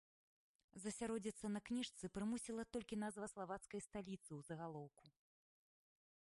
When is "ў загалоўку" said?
4.25-5.03